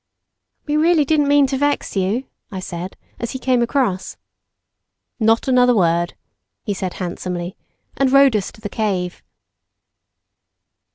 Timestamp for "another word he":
5.47-6.73